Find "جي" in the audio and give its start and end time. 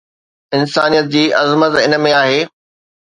1.15-1.23